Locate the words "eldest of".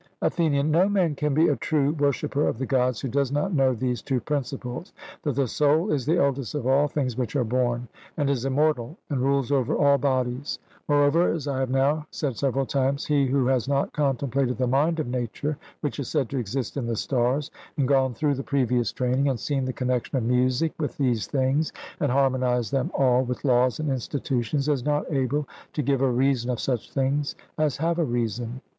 6.17-6.65